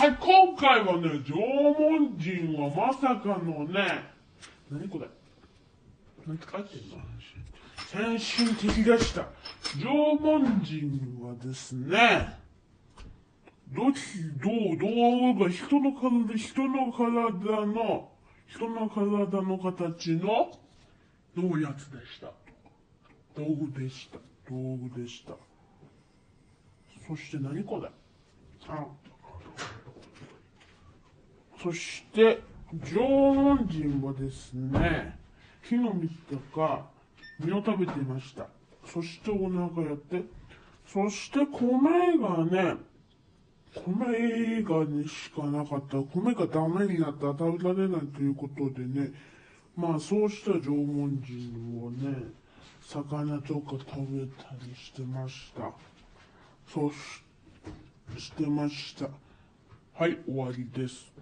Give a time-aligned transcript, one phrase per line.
[0.00, 1.34] はい、今回はね、縄
[1.78, 4.02] 文人はまさかのね、
[4.70, 5.06] 何これ？
[6.26, 6.96] 何て書いてんの？
[7.86, 9.26] 先進的でした。
[9.78, 12.34] 縄文人はですね、
[13.68, 14.00] どっち、
[14.42, 14.88] どう、ど
[15.32, 18.08] うが人の体、人の体の、
[18.46, 20.50] 人の体の形の、
[21.36, 22.28] どうやつでした。
[23.36, 24.16] 道具でした。
[24.48, 25.34] 道具でした。
[27.06, 27.90] そして何これ
[28.66, 28.86] あ
[31.62, 32.40] そして、
[32.72, 35.18] 縄文人はですね、
[35.68, 36.86] 木の実とか
[37.38, 38.46] 実を食べていました。
[38.86, 40.22] そしてお腹やって、
[40.86, 42.76] そして米がね、
[43.74, 45.98] 米がねしかなかった。
[45.98, 49.12] 米がダメになったら食べられないということでね、
[49.76, 52.24] まあそうした縄文人はね、
[52.80, 55.72] 魚とか食べたりしてました。
[56.66, 57.22] そし
[58.18, 59.08] してました。
[59.94, 61.12] はい、終わりです。